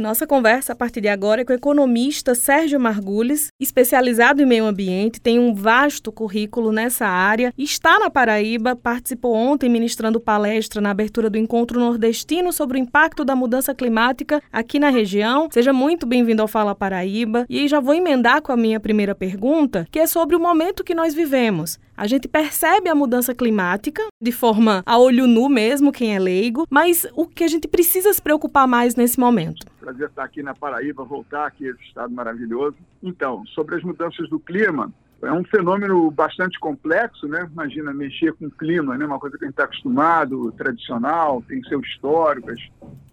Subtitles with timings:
[0.00, 4.64] Nossa conversa a partir de agora é com o economista Sérgio Margules, especializado em meio
[4.64, 10.90] ambiente, tem um vasto currículo nessa área, está na Paraíba, participou ontem ministrando palestra na
[10.90, 15.50] abertura do encontro nordestino sobre o impacto da mudança climática aqui na região.
[15.52, 17.44] Seja muito bem-vindo ao Fala Paraíba.
[17.46, 20.94] E já vou emendar com a minha primeira pergunta, que é sobre o momento que
[20.94, 21.78] nós vivemos.
[22.00, 26.66] A gente percebe a mudança climática de forma a olho nu mesmo, quem é leigo,
[26.70, 29.66] mas o que a gente precisa se preocupar mais nesse momento?
[29.78, 32.78] Prazer estar aqui na Paraíba, voltar aqui esse estado maravilhoso.
[33.02, 37.46] Então, sobre as mudanças do clima, é um fenômeno bastante complexo, né?
[37.52, 39.04] Imagina mexer com o clima, né?
[39.04, 42.60] Uma coisa que a gente está acostumado, tradicional, tem seu histórico, as,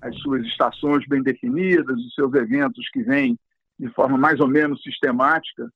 [0.01, 3.37] as suas estações bem definidas, os seus eventos que vêm
[3.77, 5.69] de forma mais ou menos sistemática.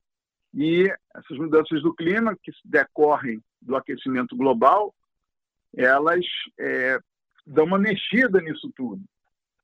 [0.54, 4.94] E essas mudanças do clima, que decorrem do aquecimento global,
[5.76, 6.26] elas
[6.60, 7.00] é,
[7.46, 9.02] dão uma mexida nisso tudo.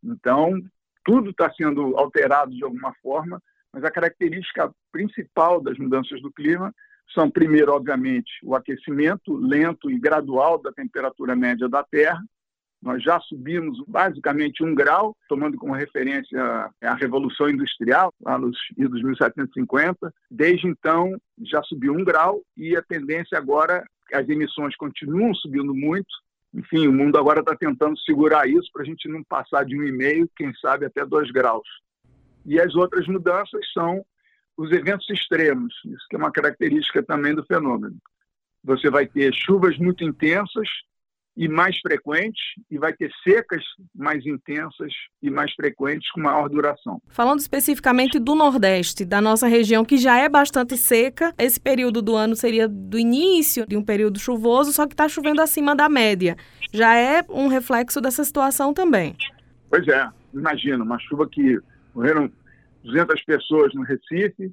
[0.04, 0.62] Então,
[1.04, 3.42] tudo está sendo alterado de alguma forma,
[3.74, 6.74] mas a característica principal das mudanças do clima
[7.14, 12.22] são, primeiro, obviamente, o aquecimento lento e gradual da temperatura média da Terra,
[12.88, 19.04] nós já subimos basicamente um grau, tomando como referência a Revolução Industrial, lá nos idos
[19.04, 20.14] 1750.
[20.32, 26.08] Desde então, já subiu um grau e a tendência agora, as emissões continuam subindo muito.
[26.54, 29.84] Enfim, o mundo agora está tentando segurar isso para a gente não passar de um
[29.84, 31.68] e meio, quem sabe até dois graus.
[32.46, 34.02] E as outras mudanças são
[34.56, 37.98] os eventos extremos, isso que é uma característica também do fenômeno.
[38.64, 40.70] Você vai ter chuvas muito intensas,
[41.38, 47.00] e mais frequentes, e vai ter secas mais intensas e mais frequentes com maior duração.
[47.10, 52.16] Falando especificamente do Nordeste, da nossa região, que já é bastante seca, esse período do
[52.16, 56.36] ano seria do início de um período chuvoso, só que está chovendo acima da média.
[56.74, 59.16] Já é um reflexo dessa situação também.
[59.70, 61.60] Pois é, imagina, uma chuva que
[61.94, 62.32] morreram
[62.84, 64.52] 200 pessoas no Recife,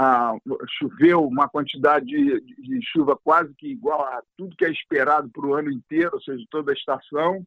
[0.00, 0.32] ah,
[0.78, 5.44] choveu uma quantidade de, de, chuva quase que igual a tudo que é esperado para
[5.44, 7.44] o ano inteiro, ou seja, toda a estação.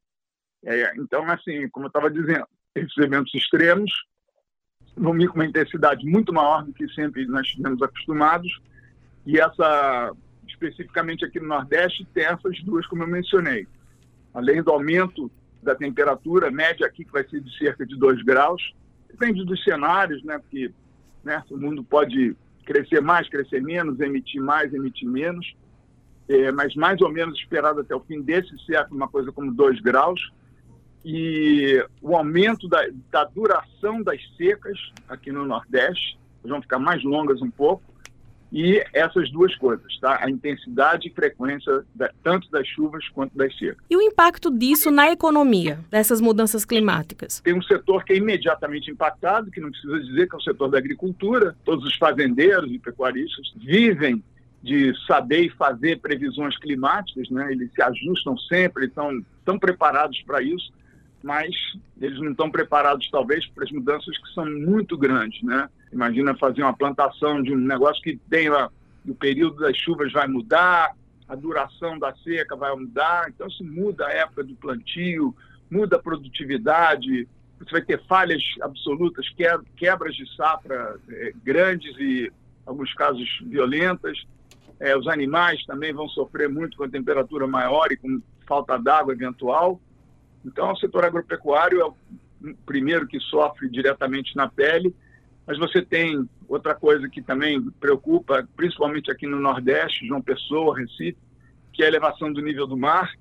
[0.61, 3.89] É, então, assim, como eu estava dizendo, esses eventos extremos
[4.97, 8.59] vão vir com uma intensidade muito maior do que sempre nós estivemos acostumados.
[9.25, 10.11] E essa,
[10.45, 13.65] especificamente aqui no Nordeste, tem essas duas, como eu mencionei.
[14.33, 15.31] Além do aumento
[15.63, 18.75] da temperatura média aqui, que vai ser de cerca de 2 graus,
[19.09, 20.37] depende dos cenários, né?
[20.37, 20.73] Porque
[21.23, 21.43] né?
[21.49, 22.35] O mundo pode
[22.71, 25.53] crescer mais, crescer menos, emitir mais, emitir menos,
[26.29, 29.81] é, mas mais ou menos esperado até o fim desse século, uma coisa como 2
[29.81, 30.31] graus.
[31.03, 34.77] E o aumento da, da duração das secas
[35.09, 37.83] aqui no Nordeste, vão ficar mais longas um pouco,
[38.51, 40.19] e essas duas coisas, tá?
[40.21, 43.77] A intensidade e frequência da, tanto das chuvas quanto das secas.
[43.89, 47.39] E o impacto disso na economia, dessas mudanças climáticas?
[47.39, 50.69] Tem um setor que é imediatamente impactado, que não precisa dizer que é o setor
[50.69, 51.55] da agricultura.
[51.63, 54.21] Todos os fazendeiros e pecuaristas vivem
[54.61, 57.51] de saber e fazer previsões climáticas, né?
[57.51, 60.71] Eles se ajustam sempre, estão estão preparados para isso,
[61.23, 61.49] mas
[61.99, 65.67] eles não estão preparados talvez para as mudanças que são muito grandes, né?
[65.91, 68.69] Imagina fazer uma plantação de um negócio que tem lá,
[69.07, 70.95] o período das chuvas vai mudar,
[71.27, 75.35] a duração da seca vai mudar, então se muda a época do plantio,
[75.69, 79.25] muda a produtividade, você vai ter falhas absolutas,
[79.75, 82.31] quebras de safra é, grandes e, em
[82.65, 84.25] alguns casos, violentas.
[84.79, 89.13] É, os animais também vão sofrer muito com a temperatura maior e com falta d'água
[89.13, 89.79] eventual.
[90.43, 91.95] Então, o setor agropecuário é o
[92.65, 94.93] primeiro que sofre diretamente na pele
[95.51, 101.17] mas você tem outra coisa que também preocupa, principalmente aqui no Nordeste, João Pessoa, Recife,
[101.73, 103.11] que é a elevação do nível do mar.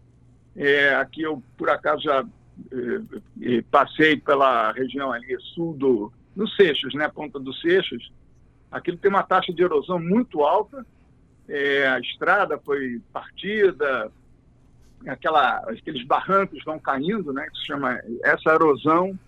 [0.54, 2.24] É, aqui eu, por acaso, já
[2.70, 8.12] é, é passei pela região ali sul do, do Seixos, né, Ponta dos Seixos.
[8.70, 10.86] Aquilo tem uma taxa de erosão muito alta.
[11.48, 14.08] É, a estrada foi partida,
[15.04, 19.18] aquela, aqueles barrancos vão caindo, né, que se chama essa erosão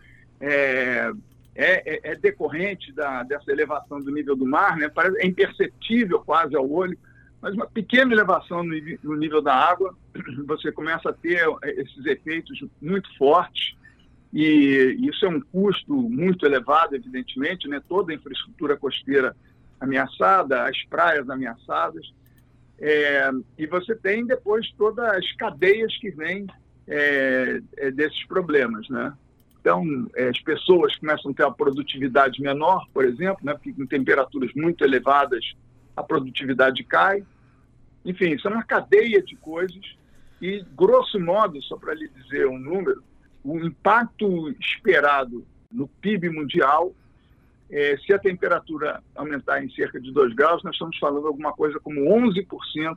[0.41, 1.11] é,
[1.55, 4.89] é, é, é decorrente da, dessa elevação do nível do mar, né?
[4.89, 6.97] Parece, é imperceptível quase ao olho,
[7.41, 9.95] mas uma pequena elevação no, no nível da água,
[10.47, 13.77] você começa a ter esses efeitos muito fortes,
[14.33, 17.83] e isso é um custo muito elevado, evidentemente, né?
[17.87, 19.37] toda a infraestrutura costeira
[19.79, 22.13] ameaçada, as praias ameaçadas,
[22.79, 26.47] é, e você tem depois todas as cadeias que vêm
[26.89, 29.13] é, é desses problemas, né?
[29.63, 33.87] Então, é, as pessoas começam a ter uma produtividade menor, por exemplo, né, porque com
[33.87, 35.55] temperaturas muito elevadas
[35.97, 37.25] a produtividade cai.
[38.05, 39.97] Enfim, isso é uma cadeia de coisas
[40.41, 43.05] e, grosso modo, só para lhe dizer um número,
[43.45, 46.93] o impacto esperado no PIB mundial.
[47.71, 51.79] É, se a temperatura aumentar em cerca de 2 graus, nós estamos falando alguma coisa
[51.79, 52.97] como 11%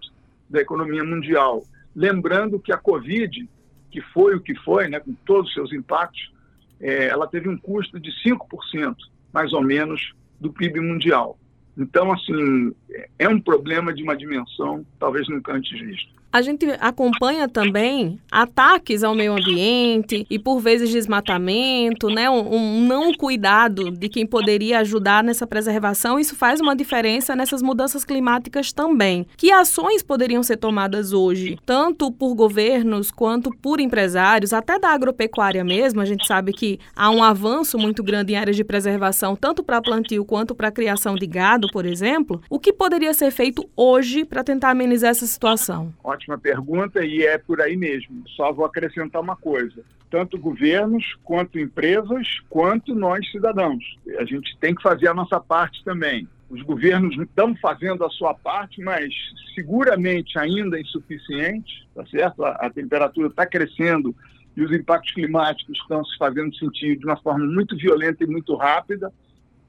[0.49, 1.63] da economia mundial.
[1.95, 3.47] Lembrando que a Covid,
[3.91, 6.33] que foi o que foi, né, com todos os seus impactos,
[6.79, 8.95] é, ela teve um custo de 5%,
[9.33, 11.37] mais ou menos, do PIB mundial.
[11.77, 12.73] Então, assim,
[13.19, 16.13] é um problema de uma dimensão talvez nunca antes visto.
[16.35, 22.29] A gente acompanha também ataques ao meio ambiente e, por vezes, desmatamento, né?
[22.29, 26.19] Um, um, não cuidado de quem poderia ajudar nessa preservação.
[26.19, 29.25] Isso faz uma diferença nessas mudanças climáticas também.
[29.37, 35.63] Que ações poderiam ser tomadas hoje, tanto por governos quanto por empresários, até da agropecuária
[35.63, 36.01] mesmo?
[36.01, 39.81] A gente sabe que há um avanço muito grande em áreas de preservação, tanto para
[39.81, 42.41] plantio quanto para criação de gado, por exemplo.
[42.49, 45.93] O que poderia ser feito hoje para tentar amenizar essa situação?
[46.03, 48.23] Ótimo ótima pergunta e é por aí mesmo.
[48.29, 53.83] Só vou acrescentar uma coisa: tanto governos, quanto empresas, quanto nós cidadãos.
[54.17, 56.27] A gente tem que fazer a nossa parte também.
[56.49, 59.13] Os governos estão fazendo a sua parte, mas
[59.53, 62.43] seguramente ainda insuficiente, tá certo?
[62.43, 64.15] A, a temperatura está crescendo
[64.55, 68.55] e os impactos climáticos estão se fazendo sentir de uma forma muito violenta e muito
[68.55, 69.11] rápida.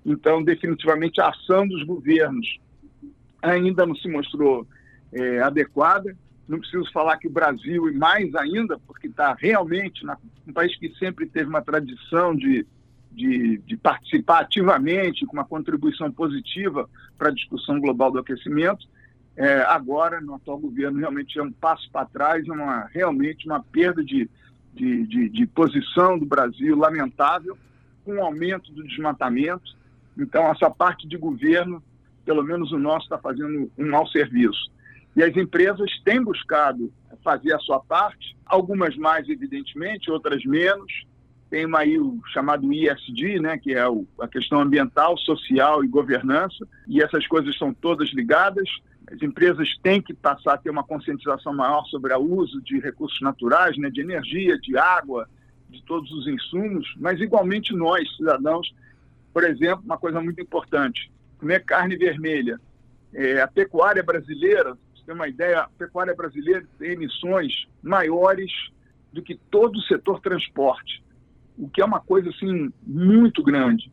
[0.04, 2.60] Então, definitivamente, a ação dos governos
[3.42, 4.66] ainda não se mostrou
[5.12, 6.16] é, adequada.
[6.48, 10.16] Não preciso falar que o Brasil, e mais ainda, porque está realmente na,
[10.46, 12.64] um país que sempre teve uma tradição de,
[13.10, 16.88] de, de, participar ativamente, com uma contribuição positiva
[17.18, 18.86] para a discussão global do aquecimento,
[19.36, 23.62] é, agora, no atual governo, realmente é um passo para trás, é uma, realmente uma
[23.62, 24.30] perda de,
[24.72, 27.58] de, de, de posição do Brasil lamentável,
[28.04, 29.76] com o aumento do desmatamento.
[30.16, 31.82] Então, essa parte de governo,
[32.24, 34.70] pelo menos o nosso, está fazendo um mau serviço.
[35.16, 36.92] E as empresas têm buscado
[37.24, 40.92] fazer a sua parte, algumas mais, evidentemente, outras menos.
[41.48, 46.68] Tem aí o chamado ISD, né, que é o, a questão ambiental, social e governança,
[46.86, 48.68] e essas coisas são todas ligadas.
[49.10, 53.20] As empresas têm que passar a ter uma conscientização maior sobre o uso de recursos
[53.22, 55.28] naturais, né, de energia, de água,
[55.70, 58.72] de todos os insumos, mas igualmente nós, cidadãos,
[59.32, 62.60] por exemplo, uma coisa muito importante, comer carne vermelha.
[63.14, 68.50] É, a pecuária brasileira ter uma ideia, a pecuária brasileira tem emissões maiores
[69.12, 71.02] do que todo o setor transporte,
[71.56, 73.90] o que é uma coisa assim muito grande.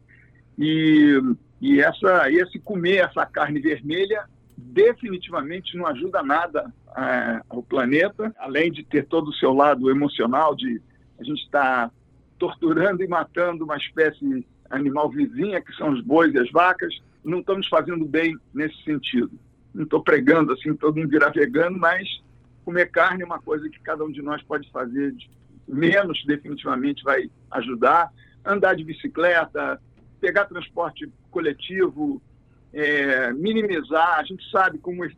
[0.57, 1.21] E,
[1.61, 4.25] e essa, esse comer essa carne vermelha
[4.57, 10.55] definitivamente não ajuda nada é, ao planeta, além de ter todo o seu lado emocional
[10.55, 10.81] de
[11.19, 11.95] a gente estar tá
[12.39, 16.93] torturando e matando uma espécie animal vizinha, que são os bois e as vacas,
[17.23, 19.39] não estamos fazendo bem nesse sentido
[19.73, 22.07] não estou pregando assim, todo mundo virar vegano, mas
[22.63, 25.13] comer carne é uma coisa que cada um de nós pode fazer
[25.67, 28.11] menos, definitivamente vai ajudar.
[28.45, 29.81] Andar de bicicleta,
[30.19, 32.21] pegar transporte coletivo,
[32.73, 35.11] é, minimizar, a gente sabe como é,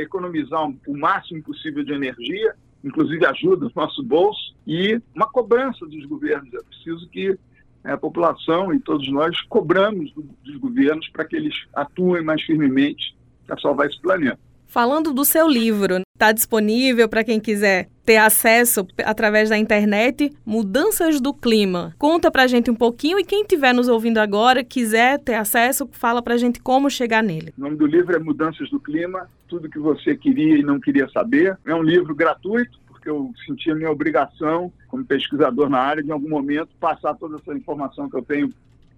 [0.00, 6.04] economizar o máximo possível de energia, inclusive ajuda o nosso bolso, e uma cobrança dos
[6.06, 6.52] governos.
[6.54, 7.38] É preciso que
[7.82, 13.16] a população e todos nós cobramos do, dos governos para que eles atuem mais firmemente
[13.50, 14.38] para salvar esse planeta.
[14.68, 21.20] Falando do seu livro, está disponível para quem quiser ter acesso através da internet, Mudanças
[21.20, 21.92] do Clima.
[21.98, 25.88] Conta para a gente um pouquinho e quem estiver nos ouvindo agora, quiser ter acesso,
[25.90, 27.52] fala para a gente como chegar nele.
[27.58, 31.08] O nome do livro é Mudanças do Clima, tudo que você queria e não queria
[31.08, 31.58] saber.
[31.66, 36.10] É um livro gratuito, porque eu senti a minha obrigação, como pesquisador na área, de
[36.10, 38.50] em algum momento passar toda essa informação que eu tenho